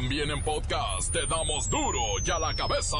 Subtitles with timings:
[0.00, 2.96] También en podcast te damos duro y a la cabeza.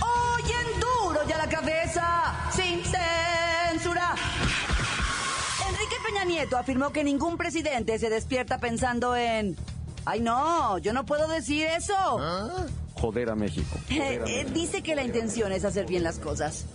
[0.00, 4.14] Hoy en duro y a la cabeza, sin censura.
[5.68, 9.56] Enrique Peña Nieto afirmó que ningún presidente se despierta pensando en...
[10.04, 12.20] Ay no, yo no puedo decir eso.
[13.00, 13.78] Joder a México.
[13.88, 16.66] Eh, eh, dice que la intención es hacer bien las cosas.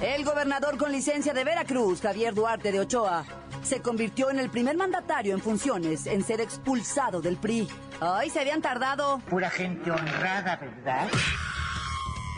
[0.00, 3.24] El gobernador con licencia de Veracruz, Javier Duarte de Ochoa,
[3.62, 7.68] se convirtió en el primer mandatario en funciones en ser expulsado del PRI.
[8.00, 9.20] Ay, se habían tardado.
[9.30, 11.08] Pura gente honrada, ¿verdad?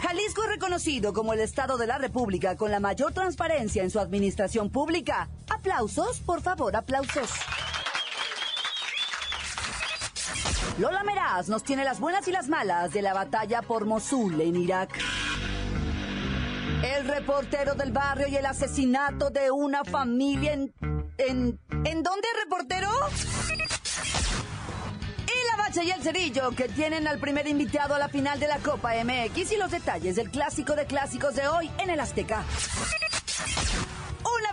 [0.03, 3.99] Jalisco es reconocido como el Estado de la República con la mayor transparencia en su
[3.99, 5.31] administración pública.
[5.49, 7.31] Aplausos, por favor, aplausos.
[10.79, 14.57] Lola Meraz nos tiene las buenas y las malas de la batalla por Mosul en
[14.57, 14.99] Irak.
[16.83, 20.75] El reportero del barrio y el asesinato de una familia en...
[21.17, 22.91] ¿En, ¿en dónde, reportero?
[25.23, 28.49] Y la bacha y el cerillo que tienen al primer invitado a la final de
[28.49, 32.43] la Copa MX y los detalles del clásico de clásicos de hoy en el Azteca.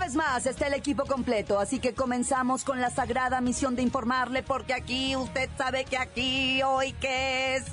[0.02, 3.84] Una vez más está el equipo completo, así que comenzamos con la sagrada misión de
[3.84, 7.66] informarle porque aquí usted sabe que aquí hoy qué es.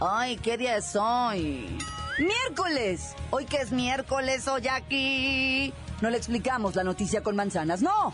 [0.00, 1.78] Ay, ¿qué día es hoy?
[2.18, 3.14] Miércoles.
[3.30, 5.72] Hoy que es miércoles, hoy aquí.
[6.00, 8.12] No le explicamos la noticia con manzanas, no.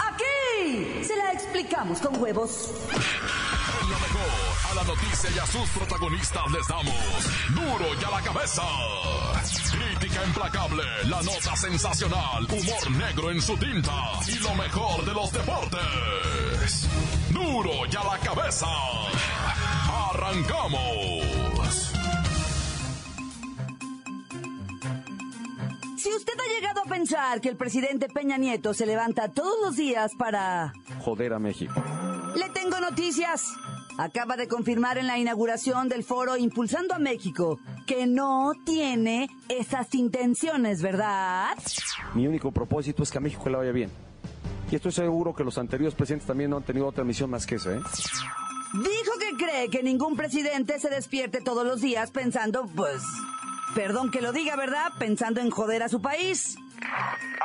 [0.00, 2.72] Aquí se la explicamos con huevos.
[4.68, 8.62] A la noticia y a sus protagonistas les damos duro y a la cabeza.
[10.18, 13.92] Crítica implacable, la nota sensacional, humor negro en su tinta
[14.26, 16.88] y lo mejor de los deportes.
[17.30, 18.66] Duro y a la cabeza.
[20.10, 21.92] Arrancamos.
[25.96, 29.76] Si usted ha llegado a pensar que el presidente Peña Nieto se levanta todos los
[29.76, 30.72] días para...
[31.00, 31.82] Joder a México.
[32.34, 33.44] Le tengo noticias.
[33.98, 39.94] Acaba de confirmar en la inauguración del foro Impulsando a México que no tiene esas
[39.94, 41.56] intenciones, ¿verdad?
[42.14, 43.90] Mi único propósito es que a México le vaya bien.
[44.70, 47.54] Y estoy seguro que los anteriores presidentes también no han tenido otra misión más que
[47.54, 47.80] esa, ¿eh?
[48.74, 53.02] Dijo que cree que ningún presidente se despierte todos los días pensando, pues,
[53.74, 54.92] perdón que lo diga, ¿verdad?
[54.98, 56.58] Pensando en joder a su país.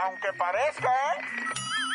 [0.06, 1.26] Aunque parezca, ¿eh?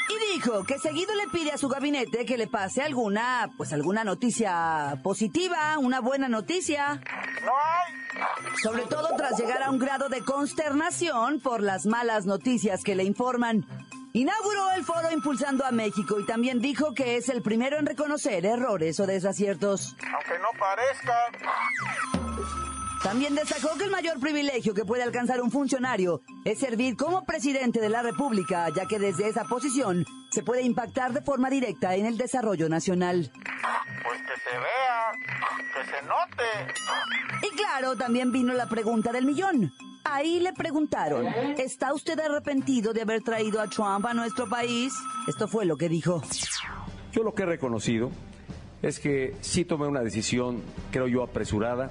[0.09, 4.05] Y dijo que seguido le pide a su gabinete que le pase alguna, pues alguna
[4.05, 7.03] noticia positiva, una buena noticia.
[7.45, 7.98] No hay.
[8.63, 13.05] Sobre todo tras llegar a un grado de consternación por las malas noticias que le
[13.05, 13.67] informan.
[14.13, 18.47] Inauguró el foro Impulsando a México y también dijo que es el primero en reconocer
[18.47, 19.95] errores o desaciertos.
[20.13, 21.15] Aunque no parezca.
[23.03, 27.81] También destacó que el mayor privilegio que puede alcanzar un funcionario es servir como presidente
[27.81, 32.07] de la República, ya que desde esa posición se puede impactar de forma directa en
[32.07, 33.31] el desarrollo nacional.
[34.49, 35.13] Que se vea,
[35.75, 37.47] que se note.
[37.47, 39.73] Y claro, también vino la pregunta del millón.
[40.05, 41.27] Ahí le preguntaron,
[41.59, 44.95] ¿está usted arrepentido de haber traído a Trump a nuestro país?
[45.27, 46.23] Esto fue lo que dijo.
[47.13, 48.11] Yo lo que he reconocido
[48.81, 51.91] es que sí tomé una decisión, creo yo, apresurada,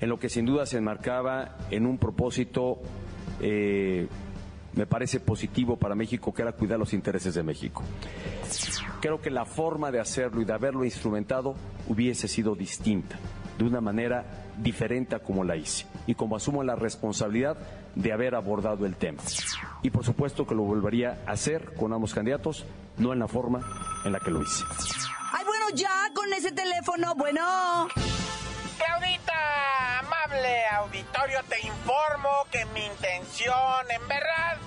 [0.00, 2.80] en lo que sin duda se enmarcaba en un propósito,
[3.42, 4.08] eh,
[4.74, 7.82] me parece positivo para México, que era cuidar los intereses de México.
[9.00, 11.54] Creo que la forma de hacerlo y de haberlo instrumentado
[11.88, 13.16] hubiese sido distinta,
[13.58, 14.24] de una manera
[14.58, 17.56] diferente a como la hice y como asumo la responsabilidad
[17.94, 19.22] de haber abordado el tema.
[19.82, 22.66] Y por supuesto que lo volvería a hacer con ambos candidatos,
[22.98, 23.60] no en la forma
[24.04, 24.64] en la que lo hice.
[25.32, 27.40] Ay, bueno, ya con ese teléfono, bueno.
[30.30, 34.58] Amable auditorio, te informo que mi intención, en verdad,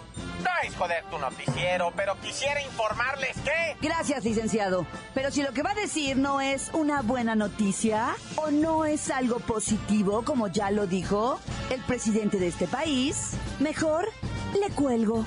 [0.44, 3.78] no es joder tu noticiero, pero quisiera informarles que...
[3.82, 4.86] Gracias, licenciado.
[5.14, 9.10] Pero si lo que va a decir no es una buena noticia o no es
[9.10, 11.40] algo positivo, como ya lo dijo
[11.70, 14.10] el presidente de este país, mejor
[14.60, 15.24] le cuelgo.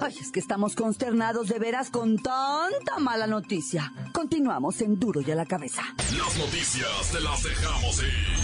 [0.00, 3.92] Ay, es que estamos consternados de veras con tanta mala noticia.
[4.12, 5.82] Continuamos en Duro y a la cabeza.
[6.18, 8.43] Las noticias te las dejamos ir.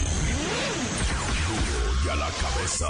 [2.08, 2.86] A la cabeza.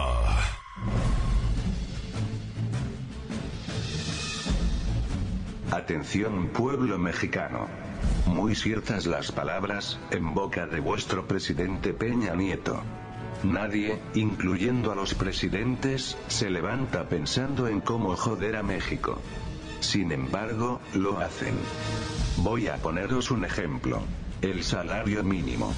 [5.72, 7.66] Atención pueblo mexicano.
[8.26, 12.80] Muy ciertas las palabras, en boca de vuestro presidente Peña Nieto.
[13.42, 19.18] Nadie, incluyendo a los presidentes, se levanta pensando en cómo joder a México.
[19.80, 21.54] Sin embargo, lo hacen.
[22.36, 24.02] Voy a poneros un ejemplo.
[24.40, 25.74] El salario mínimo.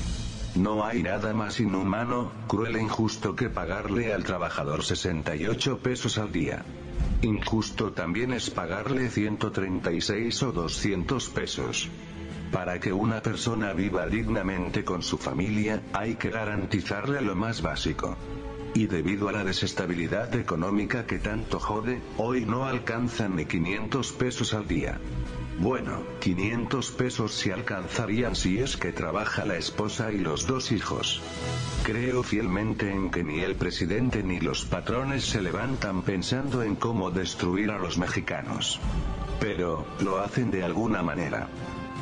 [0.54, 6.30] No hay nada más inhumano, cruel e injusto que pagarle al trabajador 68 pesos al
[6.30, 6.62] día.
[7.22, 11.88] Injusto también es pagarle 136 o 200 pesos.
[12.52, 18.18] Para que una persona viva dignamente con su familia, hay que garantizarle lo más básico.
[18.74, 24.52] Y debido a la desestabilidad económica que tanto jode, hoy no alcanzan ni 500 pesos
[24.52, 25.00] al día.
[25.62, 31.22] Bueno, 500 pesos se alcanzarían si es que trabaja la esposa y los dos hijos.
[31.84, 37.12] Creo fielmente en que ni el presidente ni los patrones se levantan pensando en cómo
[37.12, 38.80] destruir a los mexicanos.
[39.38, 41.48] Pero, lo hacen de alguna manera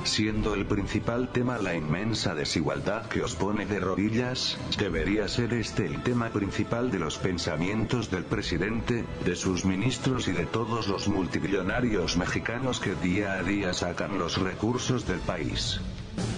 [0.05, 5.87] siendo el principal tema la inmensa desigualdad que os pone de rodillas, debería ser este
[5.87, 11.08] el tema principal de los pensamientos del presidente, de sus ministros y de todos los
[11.08, 15.81] multimillonarios mexicanos que día a día sacan los recursos del país.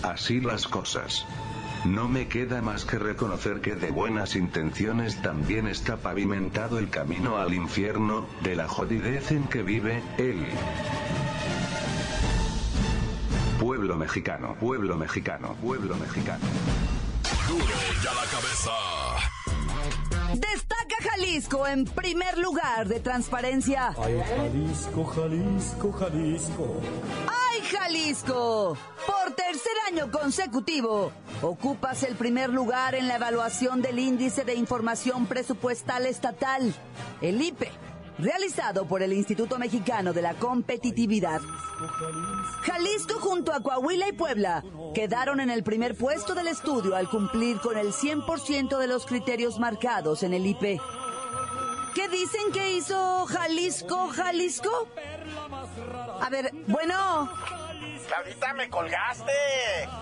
[0.02, 1.26] Así las cosas.
[1.84, 7.38] No me queda más que reconocer que de buenas intenciones también está pavimentado el camino
[7.38, 10.46] al infierno, de la jodidez en que vive, él.
[13.62, 16.44] Pueblo mexicano, pueblo mexicano, pueblo mexicano.
[17.48, 17.64] Duro
[18.02, 18.72] ya la cabeza.
[20.34, 23.94] Destaca Jalisco en primer lugar de transparencia.
[23.96, 26.80] Ay, Jalisco, Jalisco, Jalisco.
[27.28, 28.76] ¡Ay, Jalisco!
[29.06, 35.26] Por tercer año consecutivo, ocupas el primer lugar en la evaluación del Índice de Información
[35.26, 36.74] Presupuestal Estatal,
[37.20, 37.70] el IPE,
[38.18, 41.40] realizado por el Instituto Mexicano de la Competitividad.
[42.62, 44.64] Jalisco junto a Coahuila y Puebla
[44.94, 49.58] quedaron en el primer puesto del estudio al cumplir con el 100% de los criterios
[49.58, 50.80] marcados en el IP.
[51.94, 54.88] ¿Qué dicen que hizo Jalisco, Jalisco?
[56.20, 57.28] A ver, bueno,
[58.06, 59.32] Claudita, me colgaste.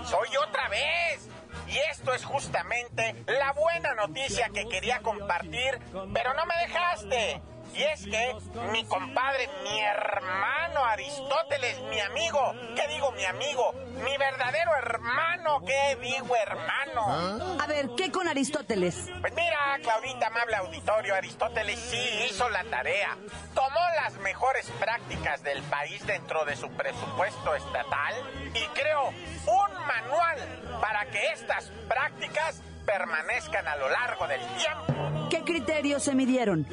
[0.05, 1.29] Soy otra vez.
[1.69, 5.79] Y esto es justamente la buena noticia que quería compartir,
[6.13, 7.41] pero no me dejaste.
[7.75, 8.37] Y es que
[8.73, 13.73] mi compadre, mi hermano Aristóteles, mi amigo, ¿qué digo mi amigo?
[14.05, 17.61] Mi verdadero hermano, ¿qué digo hermano?
[17.61, 19.09] a ver, ¿qué con Aristóteles?
[19.21, 23.17] Pues mira, Claudita, amable auditorio, Aristóteles sí hizo la tarea.
[23.55, 28.15] Tomó las mejores prácticas del país dentro de su presupuesto estatal
[28.55, 30.39] y creó un manual
[30.81, 35.29] para que estas prácticas permanezcan a lo largo del tiempo.
[35.31, 36.67] ¿Qué criterios se midieron?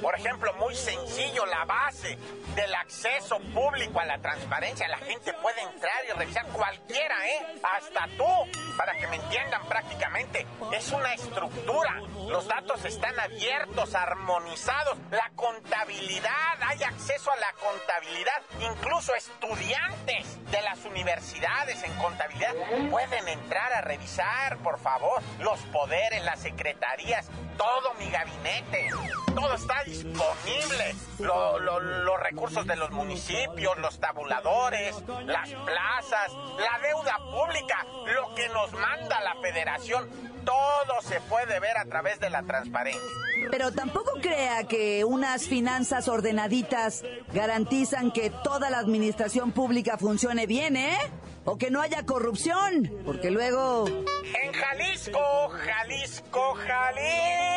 [0.00, 2.16] Por ejemplo, muy sencillo, la base
[2.54, 4.88] del acceso público a la transparencia.
[4.88, 7.60] La gente puede entrar y revisar cualquiera, ¿eh?
[7.62, 8.24] Hasta tú,
[8.78, 10.46] para que me entiendan prácticamente.
[10.72, 12.00] Es una estructura.
[12.28, 14.96] Los datos están abiertos, armonizados.
[15.10, 18.42] La contabilidad, hay acceso a la contabilidad.
[18.60, 22.54] Incluso estudiantes de las universidades en contabilidad
[22.90, 27.28] pueden entrar a revisar, por favor, los poderes, las secretarías,
[27.58, 28.88] todo mi gabinete.
[29.34, 30.94] Todo está disponible.
[31.18, 34.96] Lo- lo- los recursos de los municipios, los tabuladores,
[35.26, 37.84] las plazas, la deuda pública,
[38.14, 40.08] lo que nos manda la federación.
[40.44, 43.02] Todo se puede ver a través de la transparencia.
[43.50, 50.76] Pero tampoco crea que unas finanzas ordenaditas garantizan que toda la administración pública funcione bien,
[50.76, 50.96] ¿eh?
[51.44, 53.86] O que no haya corrupción, porque luego...
[53.86, 57.47] En Jalisco, Jalisco, Jalisco.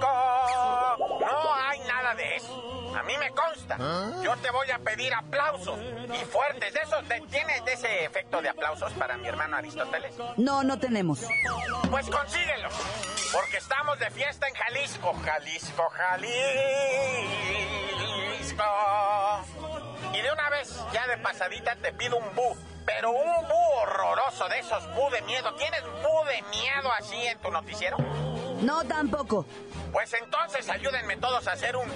[0.00, 2.94] No hay nada de eso.
[2.98, 3.76] A mí me consta.
[4.22, 6.72] Yo te voy a pedir aplausos y fuertes.
[6.72, 10.14] De esos, de- ¿Tienes de ese efecto de aplausos para mi hermano Aristóteles?
[10.36, 11.20] No, no tenemos.
[11.90, 12.68] Pues consíguelo.
[13.32, 15.12] Porque estamos de fiesta en Jalisco.
[15.24, 16.38] Jalisco, Jalisco.
[20.14, 22.56] Y de una vez, ya de pasadita, te pido un bu.
[22.86, 25.54] Pero un bu horroroso de esos bu de miedo.
[25.56, 27.96] ¿Tienes bu de miedo así en tu noticiero?
[28.62, 29.46] No, tampoco.
[29.92, 31.88] Pues entonces ayúdenme todos a hacer un...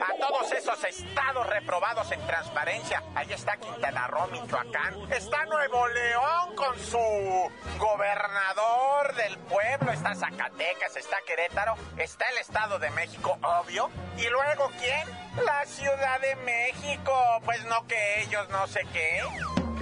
[0.00, 3.02] A todos esos estados reprobados en transparencia.
[3.14, 5.12] Ahí está Quintana Roo, Michoacán.
[5.12, 9.92] Está Nuevo León con su gobernador del pueblo.
[9.92, 11.74] Está Zacatecas, está Querétaro.
[11.98, 13.90] Está el Estado de México, obvio.
[14.16, 15.44] Y luego, ¿quién?
[15.44, 17.12] La Ciudad de México.
[17.44, 19.22] Pues no que ellos no sé qué.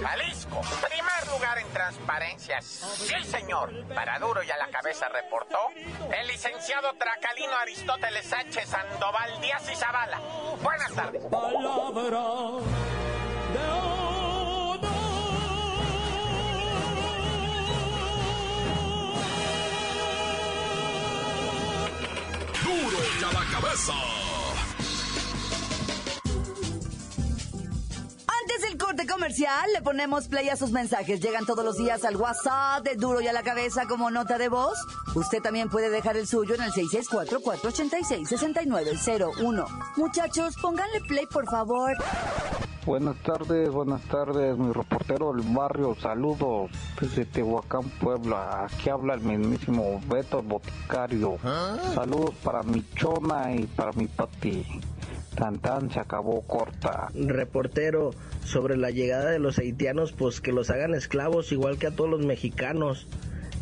[0.01, 2.61] Jalisco, primer lugar en transparencia.
[2.61, 3.71] Sí, señor.
[3.93, 5.57] Para duro y a la cabeza reportó
[6.17, 10.19] el licenciado Tracalino Aristóteles Sánchez Sandoval Díaz y Zavala.
[10.61, 11.21] Buenas tardes.
[22.63, 24.28] Duro ya la cabeza.
[29.29, 29.69] Comercial.
[29.73, 31.19] le ponemos play a sus mensajes.
[31.21, 34.49] Llegan todos los días al WhatsApp de Duro y a la cabeza como nota de
[34.49, 34.79] voz.
[35.15, 39.67] Usted también puede dejar el suyo en el 664-486-6901.
[39.97, 41.91] Muchachos, pónganle play, por favor.
[42.85, 48.65] Buenas tardes, buenas tardes, mi reportero del barrio, saludos desde Tehuacán, Puebla.
[48.65, 51.37] Aquí habla el mismísimo Beto Boticario.
[51.93, 54.65] Saludos para mi chona y para mi pati.
[55.39, 57.07] Tan tan se acabó corta.
[57.15, 58.11] Reportero,
[58.43, 62.09] sobre la llegada de los haitianos, pues que los hagan esclavos igual que a todos
[62.09, 63.07] los mexicanos.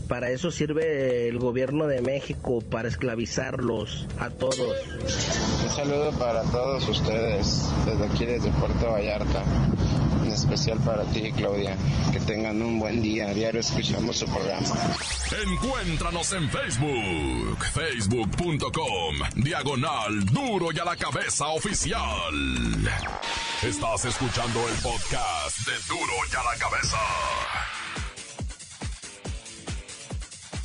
[0.08, 4.58] Para eso sirve el gobierno de México, para esclavizarlos a todos.
[5.64, 9.44] Un saludo para todos ustedes, desde aquí, desde Puerto Vallarta.
[10.48, 11.76] Especial para ti, Claudia.
[12.14, 13.34] Que tengan un buen día.
[13.34, 14.66] Diario escuchamos su programa.
[15.44, 22.34] Encuéntranos en Facebook, facebook.com, diagonal duro y a la cabeza oficial.
[23.62, 26.98] Estás escuchando el podcast de Duro y a la cabeza.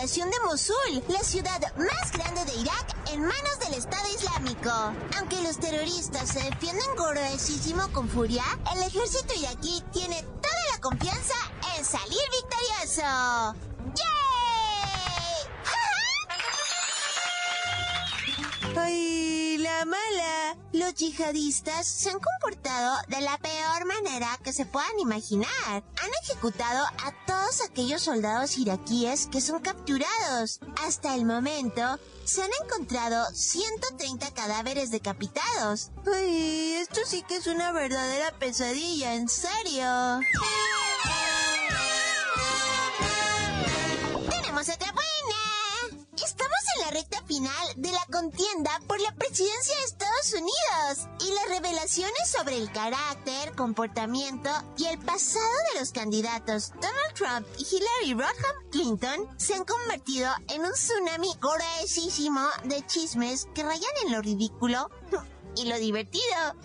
[0.00, 4.70] Liberación de Mosul, la ciudad más grande de Irak en manos del Estado Islámico.
[5.18, 8.42] Aunque los terroristas se defienden gruesísimo con furia,
[8.74, 11.34] el ejército iraquí tiene toda la confianza
[11.76, 13.54] en salir victorioso.
[13.94, 14.06] ¡Yay!
[18.78, 19.19] ¡Ay,
[19.80, 20.56] la mala!
[20.72, 25.48] Los yihadistas se han comportado de la peor manera que se puedan imaginar.
[25.72, 30.60] Han ejecutado a todos aquellos soldados iraquíes que son capturados.
[30.84, 35.90] Hasta el momento, se han encontrado 130 cadáveres decapitados.
[36.12, 40.20] ¡Ay, esto sí que es una verdadera pesadilla, en serio!
[48.20, 54.84] Contienda por la presidencia de Estados Unidos y las revelaciones sobre el carácter, comportamiento y
[54.84, 60.60] el pasado de los candidatos Donald Trump y Hillary Rodham Clinton se han convertido en
[60.66, 64.90] un tsunami gruesísimo de chismes que rayan en lo ridículo
[65.56, 66.56] y lo divertido.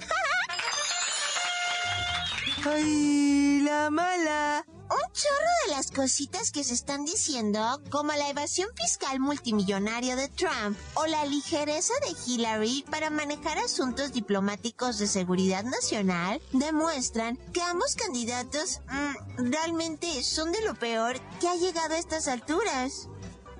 [2.65, 4.65] ¡Ay, la mala!
[4.87, 10.27] Un chorro de las cositas que se están diciendo, como la evasión fiscal multimillonaria de
[10.27, 17.61] Trump o la ligereza de Hillary para manejar asuntos diplomáticos de seguridad nacional, demuestran que
[17.61, 23.09] ambos candidatos mm, realmente son de lo peor que ha llegado a estas alturas.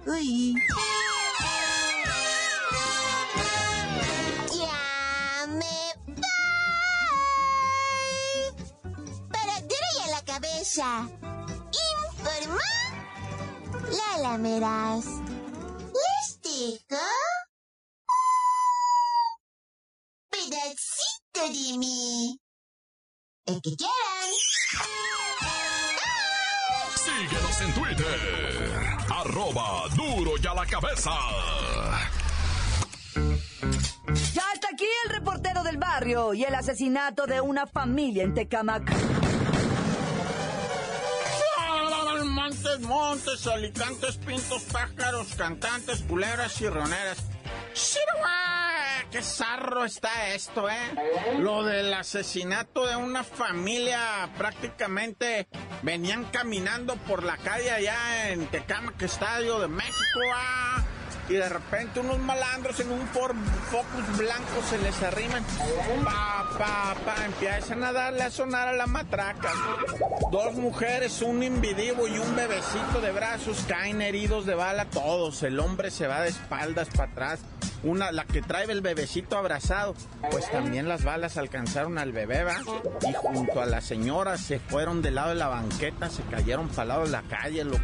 [0.06, 0.56] Uy.
[10.74, 11.08] La
[13.92, 15.06] Lala Meraz.
[15.06, 17.02] Les dejo
[18.10, 18.30] un
[20.32, 22.40] pedacito de mí.
[23.46, 24.32] El que quieran.
[26.96, 28.98] Síguenos en Twitter.
[29.12, 31.12] Arroba duro y a la cabeza.
[34.34, 39.25] Ya está aquí el reportero del barrio y el asesinato de una familia en Tecamac.
[42.56, 47.18] Montes, montes, alicantes, pintos, pájaros, cantantes, culebras y roneras.
[49.12, 51.38] ¡Qué zarro está esto, eh!
[51.40, 55.48] Lo del asesinato de una familia prácticamente
[55.82, 60.85] venían caminando por la calle allá en Tecamac, Estadio de México, ah
[61.28, 63.36] y de repente unos malandros en un Ford
[63.72, 65.44] Focus blanco se les arriman.
[66.04, 69.52] Pa, pa, pa, empiezan a darle a sonar a la matraca.
[70.32, 75.42] Dos mujeres, un invidivo y un bebecito de brazos caen heridos de bala todos.
[75.44, 77.40] El hombre se va de espaldas para atrás.
[77.86, 79.94] Una, la que trae el bebecito abrazado,
[80.32, 82.58] pues también las balas alcanzaron al bebé, ¿va?
[83.08, 86.82] Y junto a la señora se fueron del lado de la banqueta, se cayeron para
[86.82, 87.64] el lado de la calle.
[87.64, 87.78] Lo,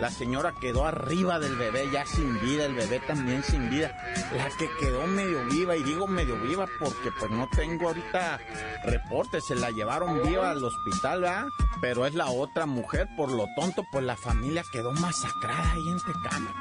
[0.00, 3.94] la señora quedó arriba del bebé, ya sin vida, el bebé también sin vida.
[4.34, 8.40] La que quedó medio viva, y digo medio viva porque pues no tengo ahorita
[8.84, 11.44] reportes, se la llevaron viva al hospital, ¿verdad?
[11.82, 15.98] Pero es la otra mujer, por lo tonto, pues la familia quedó masacrada ahí en
[15.98, 16.54] Tecama.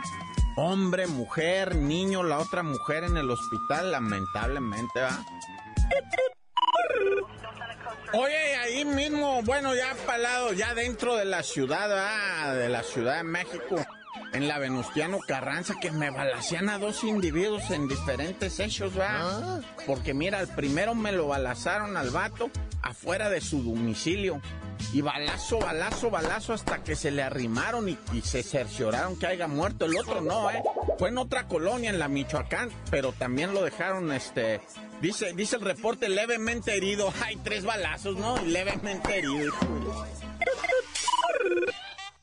[0.56, 5.26] Hombre, mujer, niño, la otra mujer en el hospital, lamentablemente, ¿va?
[8.14, 12.54] Oye, ahí mismo, bueno, ya palado, ya dentro de la ciudad, ¿va?
[12.54, 13.76] de la Ciudad de México,
[14.34, 19.62] en la Venustiano Carranza, que me balacían a dos individuos en diferentes hechos, ¿va?
[19.88, 24.42] Porque mira, el primero me lo balazaron al vato afuera de su domicilio.
[24.94, 29.86] Y balazo, balazo, balazo hasta que se le arrimaron y, se cercioraron que haya muerto.
[29.86, 30.62] El otro no, ¿eh?
[30.98, 34.62] Fue en otra colonia, en la Michoacán, pero también lo dejaron, este...
[35.02, 37.12] Dice, dice el reporte levemente herido.
[37.24, 38.38] Hay tres balazos, ¿no?
[38.44, 39.52] Levemente herido.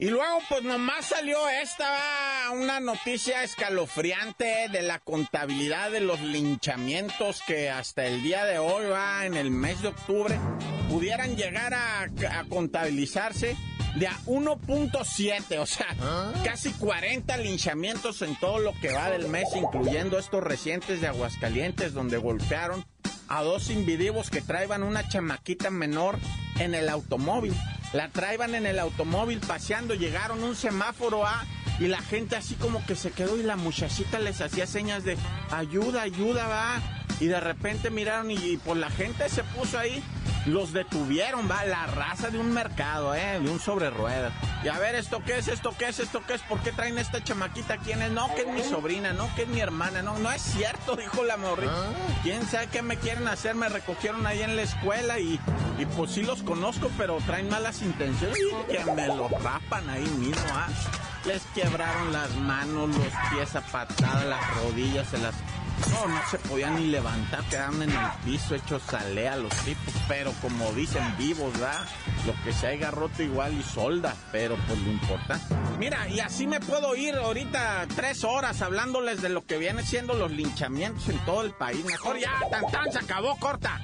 [0.00, 7.43] Y luego, pues nomás salió esta, una noticia escalofriante de la contabilidad de los linchamientos
[7.45, 10.38] que hasta el día de hoy, va, en el mes de octubre,
[10.88, 13.57] pudieran llegar a, a contabilizarse
[13.97, 15.97] de a 1.7, o sea,
[16.45, 21.93] casi 40 linchamientos en todo lo que va del mes, incluyendo estos recientes de Aguascalientes,
[21.93, 22.87] donde golpearon
[23.29, 26.19] a dos individuos que traían una chamaquita menor
[26.59, 27.55] en el automóvil.
[27.93, 31.45] La traían en el automóvil paseando, llegaron un semáforo A
[31.79, 35.17] y la gente así como que se quedó y la muchachita les hacía señas de
[35.51, 36.83] ayuda, ayuda, va.
[37.21, 40.03] Y de repente miraron y, y pues la gente se puso ahí,
[40.49, 44.33] los detuvieron, va, la raza de un mercado, eh, de un sobre ruedas.
[44.64, 45.49] Y a ver, ¿esto qué es?
[45.49, 46.00] ¿Esto qué es?
[46.00, 46.43] ¿Esto qué es?
[46.43, 47.76] ¿Por qué traen esta chamaquita?
[47.78, 48.11] ¿Quién es?
[48.11, 51.23] No, que es mi sobrina, no, que es mi hermana, no, no es cierto, dijo
[51.25, 51.73] la morrita.
[52.23, 53.55] ¿Quién sabe qué me quieren hacer?
[53.55, 55.38] Me recogieron ahí en la escuela y,
[55.78, 60.07] y pues sí los conozco, pero traen malas intenciones y que me lo rapan ahí
[60.07, 60.69] mismo, ah.
[61.25, 65.35] Les quebraron las manos, los pies a patadas, las rodillas, se las
[65.91, 70.33] no, no se podían ni levantar, quedaron en el piso hechos salea los tipos, pero
[70.41, 71.87] como dicen vivos, ¿verdad?
[72.27, 75.55] Lo que se haya roto igual y solda, pero pues lo importante.
[75.79, 80.15] Mira, y así me puedo ir ahorita tres horas hablándoles de lo que viene siendo
[80.15, 81.85] los linchamientos en todo el país.
[81.85, 83.81] Mejor ya, tan tan, se acabó, corta.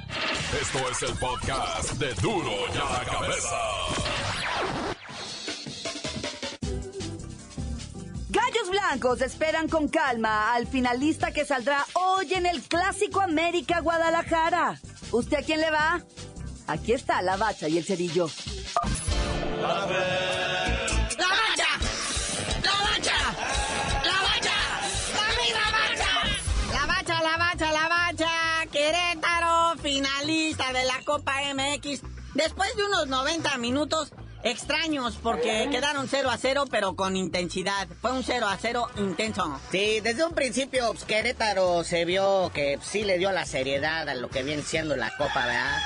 [0.61, 4.04] Esto es el podcast de Duro y a la Cabeza.
[8.87, 14.79] Blancos esperan con calma al finalista que saldrá hoy en el Clásico América Guadalajara.
[15.11, 16.03] ¿Usted a quién le va?
[16.67, 18.29] Aquí está la bacha y el cerillo.
[19.63, 20.05] ¡La bacha!
[22.63, 23.17] ¡La bacha!
[24.05, 24.59] ¡La bacha!
[25.15, 26.13] ¡Dame la bacha!
[26.73, 28.31] La bacha, la bacha, la bacha.
[28.71, 32.03] Querétaro, finalista de la Copa MX.
[32.35, 34.13] Después de unos 90 minutos
[34.45, 37.89] extraños porque quedaron 0 a 0 pero con intensidad.
[38.01, 39.59] Fue un 0 a 0 intenso.
[39.71, 44.15] Sí, desde un principio pues, Querétaro se vio que sí le dio la seriedad a
[44.15, 45.79] lo que viene siendo la Copa, ¿verdad?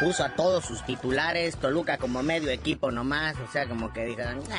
[0.00, 4.42] Puso a todos sus titulares, Toluca como medio equipo nomás, o sea, como que dijeron,
[4.48, 4.56] "Nah,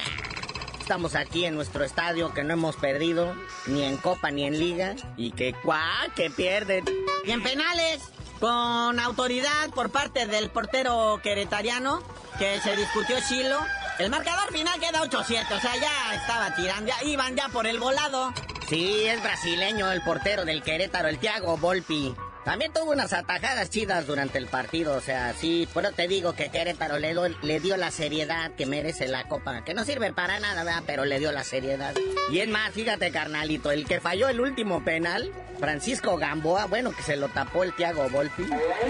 [0.88, 4.96] estamos aquí en nuestro estadio que no hemos perdido ni en Copa ni en Liga
[5.18, 5.84] y que cuá,
[6.16, 6.86] que pierden.
[7.26, 8.00] Y en penales,
[8.40, 12.02] con autoridad por parte del portero queretariano,
[12.38, 13.60] que se discutió Chilo,
[14.00, 17.80] el marcador final queda 8-7, o sea, ya estaba tirando, ya iban ya por el
[17.80, 18.34] volado.
[18.70, 22.14] Sí, es brasileño el portero del Querétaro, el Thiago Volpi.
[22.48, 26.48] También tuvo unas atajadas chidas durante el partido, o sea, sí, pero te digo que
[26.50, 30.40] Querétaro le, do- le dio la seriedad que merece la copa, que no sirve para
[30.40, 30.82] nada, ¿verdad?
[30.88, 31.94] Pero le dio la seriedad.
[32.32, 35.30] Y es más, fíjate, carnalito, el que falló el último penal,
[35.60, 38.46] Francisco Gamboa, bueno, que se lo tapó el Thiago Volpi,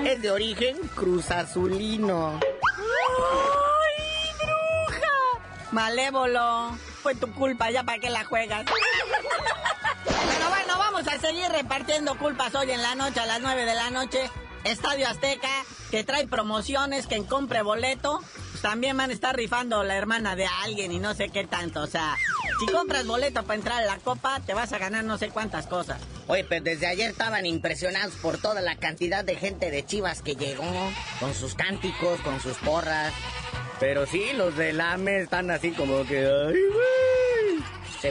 [0.06, 2.39] es de origen cruzazulino.
[2.39, 5.72] ¡Ay, bruja!
[5.72, 8.65] Malévolo, fue tu culpa, ya para qué la juegas.
[10.78, 13.90] Bueno, vamos a seguir repartiendo culpas hoy en la noche, a las 9 de la
[13.90, 14.30] noche.
[14.63, 15.50] Estadio Azteca,
[15.90, 18.20] que trae promociones, que en compre boleto,
[18.52, 21.82] pues también van a estar rifando la hermana de alguien y no sé qué tanto.
[21.82, 22.16] O sea,
[22.60, 25.66] si compras boleto para entrar a la copa, te vas a ganar no sé cuántas
[25.66, 26.00] cosas.
[26.28, 30.36] Oye, pues desde ayer estaban impresionados por toda la cantidad de gente de Chivas que
[30.36, 33.13] llegó, con sus cánticos, con sus porras.
[33.80, 36.96] Pero sí, los del AME están así como que, ay, güey.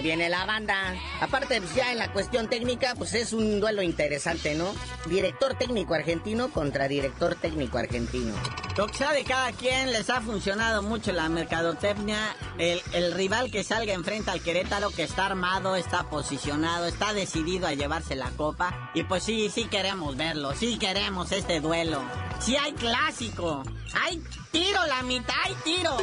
[0.02, 0.94] Viene la banda.
[1.20, 4.74] Aparte, pues ya en la cuestión técnica, pues es un duelo interesante, ¿no?
[5.06, 8.34] Director técnico argentino contra director técnico argentino.
[8.76, 12.36] Lo que sea de cada quien les ha funcionado mucho la mercadotecnia.
[12.58, 17.66] El, el rival que salga enfrente al Querétaro, que está armado, está posicionado, está decidido
[17.66, 18.90] a llevarse la copa.
[18.92, 22.02] Y pues sí, sí queremos verlo, sí queremos este duelo.
[22.38, 23.62] Sí hay clásico,
[24.04, 25.96] hay tiro la mitad, hay tiro.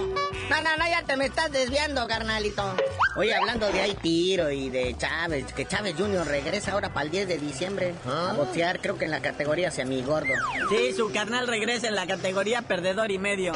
[0.49, 2.75] No, no, no, ya te me estás desviando, carnalito.
[3.15, 6.25] Oye, hablando de ahí tiro y de Chávez, que Chávez Jr.
[6.25, 10.33] regresa ahora para el 10 de diciembre a boxear, creo que en la categoría semigordo.
[10.69, 13.53] Sí, su carnal regresa en la categoría perdedor y medio.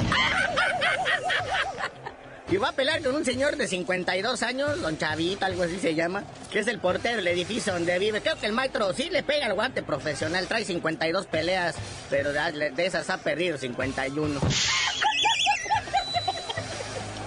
[2.49, 5.95] Y va a pelear con un señor de 52 años, don Chavito, algo así se
[5.95, 8.21] llama, que es el portero del edificio donde vive.
[8.21, 11.75] Creo que el maestro sí le pega el guante profesional, trae 52 peleas,
[12.09, 14.39] pero de, de esas ha perdido 51.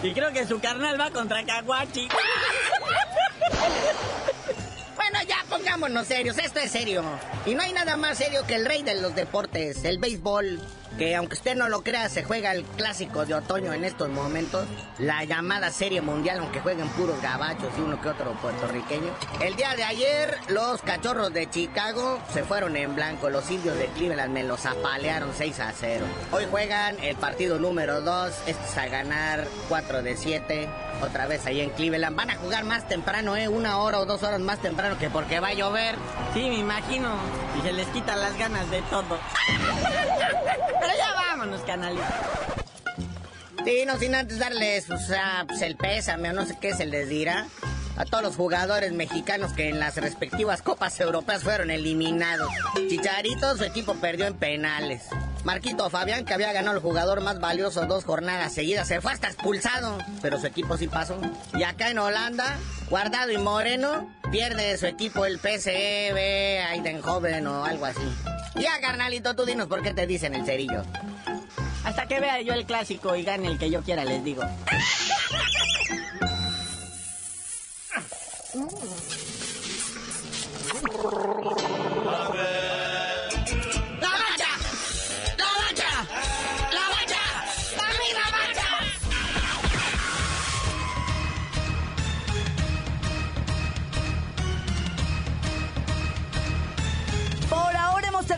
[0.03, 2.09] Y creo que su carnal va contra Caguachi.
[5.11, 7.03] Bueno, ya pongámonos serios, esto es serio.
[7.45, 10.61] Y no hay nada más serio que el rey de los deportes, el béisbol
[10.99, 14.67] que aunque usted no lo crea, se juega el clásico de otoño en estos momentos,
[14.99, 19.15] la llamada Serie Mundial, aunque jueguen puros gabachos y uno que otro puertorriqueño.
[19.41, 23.87] El día de ayer, los cachorros de Chicago se fueron en blanco, los indios de
[23.87, 26.05] Cleveland me los apalearon 6 a 0.
[26.33, 30.69] Hoy juegan el partido número 2, este es a ganar 4 de 7
[31.03, 32.17] otra vez ahí en Cleveland.
[32.17, 33.49] Van a jugar más temprano, ¿eh?
[33.49, 35.97] Una hora o dos horas más temprano que porque va a llover.
[36.35, 37.15] Sí, me imagino.
[37.59, 39.19] Y se les quitan las ganas de todo.
[40.81, 42.05] Pero ya vámonos, canalito.
[43.65, 46.87] Sí, no sin antes darles, o sea, pues el pésame o no sé qué se
[46.87, 47.47] les dirá
[48.01, 52.51] a todos los jugadores mexicanos que en las respectivas copas europeas fueron eliminados.
[52.89, 55.03] Chicharito, su equipo perdió en penales.
[55.45, 59.29] Marquito Fabián, que había ganado el jugador más valioso dos jornadas seguidas, se fue hasta
[59.29, 61.19] expulsado, pero su equipo sí pasó.
[61.55, 66.17] Y acá en Holanda, Guardado y Moreno, pierde su equipo el PSV,
[66.73, 68.03] Eindhoven o algo así.
[68.57, 70.83] Ya, carnalito, tú dinos por qué te dicen el cerillo.
[71.85, 74.43] Hasta que vea yo el clásico y gane el que yo quiera, les digo.